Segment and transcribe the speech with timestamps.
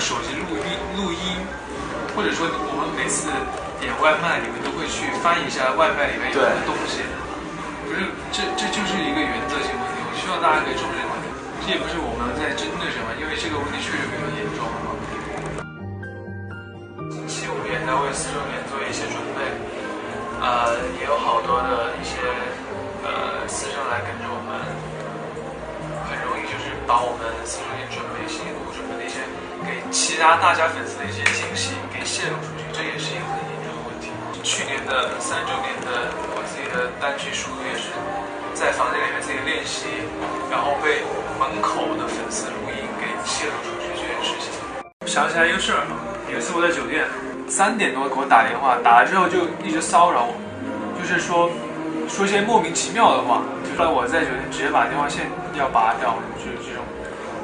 [0.00, 1.36] 手机录音录音，
[2.16, 3.28] 或者说我们每次
[3.76, 7.04] 点外卖，你们都会去翻一下外卖里面有什么东西。
[7.84, 10.00] 不是，这这就是一个原则性问题。
[10.00, 11.28] 我希望大家可以重视这个问题。
[11.60, 14.64] 这也不是我们在针对什么，因为这个问题确实比较严重。
[17.28, 19.44] 七五年在为四周年做一些准备，
[20.40, 22.16] 呃，也有好多的一些
[23.04, 24.64] 呃师生来跟着我们，
[26.08, 29.20] 很容易就是把我们四周年准备辛辛苦苦准备的一些
[29.64, 34.08] 给其他大家粉丝的一些惊喜给泄露出去，这也是一个很严重的问题。
[34.42, 37.92] 去年的三周年的我自己的单曲输入也是
[38.54, 39.86] 在房间里面自己练习，
[40.50, 41.04] 然后被
[41.38, 44.48] 门口的粉丝录音给泄露出去这件事情。
[45.06, 45.84] 想起来一个事儿，
[46.32, 47.04] 有一次我在酒店，
[47.48, 50.34] 三点多给我打电话，打了之后就一直骚扰我，
[50.98, 51.50] 就是说
[52.08, 53.42] 说些莫名其妙的话，
[53.76, 56.84] 后来我在酒店直接把电话线要拔掉，就是这种。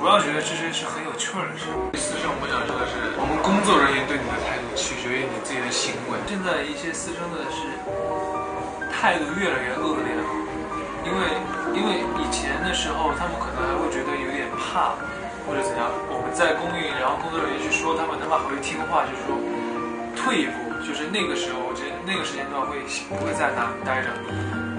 [0.00, 1.70] 不要觉得这些是很有趣儿的事。
[1.92, 6.18] 第四是我们想说的是，我们工作人员对你的态度取决于你自己的行为。
[6.28, 7.64] 现在一些私生的是
[8.92, 10.24] 态度越来越恶劣了，
[11.06, 11.18] 因为
[11.72, 14.96] 因为以前的时候他们可能还会觉得有点怕。
[15.44, 19.36] 或者怎样，我们在公寓，然后工作人员去说他们，他们还会听话，就是说
[20.16, 22.80] 退一步，就是那个时候，我觉得那个时间段会
[23.12, 24.08] 不会在那待着。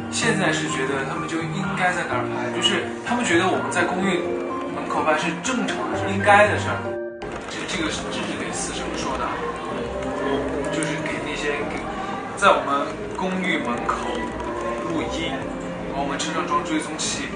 [0.10, 4.26] 现在是觉得他们就应该在那儿拍，就是他们觉得我们在公寓
[4.76, 6.78] 门口拍是正常的，是应该的事儿。
[7.48, 11.80] 这这个是这是给私生说的，我就是给那些给
[12.36, 12.84] 在我们
[13.16, 14.12] 公寓门口
[14.92, 15.32] 录音，
[15.96, 17.32] 把我们车上装追踪器。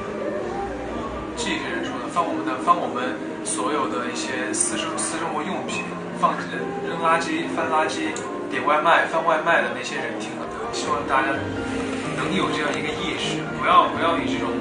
[1.40, 3.16] 这些人说的，放我们的，放我们
[3.48, 5.88] 所有的一些私生私生活用品，
[6.20, 6.36] 放
[6.84, 8.12] 扔垃圾、翻垃圾、
[8.52, 10.44] 点外卖、翻外卖的那些人听了，
[10.76, 11.32] 希望大家
[12.20, 14.52] 能有这样一个意识，不要不要以这种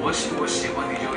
[0.00, 1.12] 我喜我喜欢你就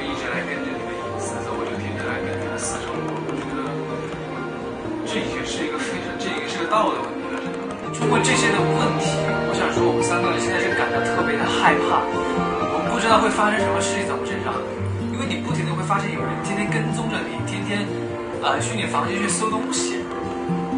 [6.70, 8.00] 道的问题。
[8.00, 9.10] 通过这些的问题，
[9.50, 12.06] 我想说，我们三个人现在是感到特别的害怕。
[12.06, 14.54] 我们不知道会发生什么事情在我们身上，
[15.10, 17.82] 因为你不停的会发现有人天天跟踪着你，天天
[18.46, 19.98] 啊去你房间去搜东西，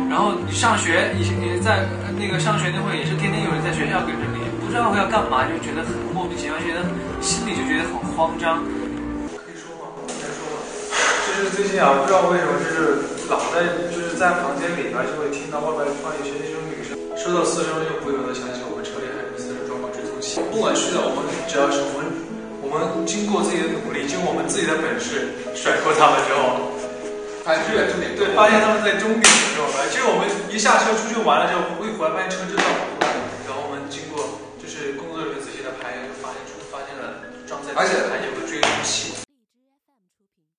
[0.07, 1.83] 然后你上学，你你在
[2.15, 6.87] 那个上学那会也是天天有人在学校跟着你，不知道会要干嘛，就觉得很莫名其妙，觉得
[7.19, 8.63] 心里就觉得很慌张。
[9.35, 9.91] 可以说吗？
[10.07, 10.63] 可以说吗？
[11.27, 21.23] 就是最近啊，不知道为什么，就是老在就是在房间里边就会听到外面放一些那种女生，收到私生就不由得想起我们车里还有私生装过追踪器，不管是在我们。
[21.47, 22.03] 只要是我们，
[22.59, 26.67] 我们经过自己的努力，经我们自己的本事甩过他们之后，
[27.47, 32.67] 发现终点对，发现他们在终点的时候，其实我们一下车出去玩了之后，一回来发现车真的，
[33.47, 34.19] 然后我们经过
[34.59, 37.95] 就是工作人员仔细的排，就发现出发现了装在而且